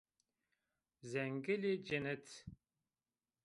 [1.11, 2.27] Zengilî cinit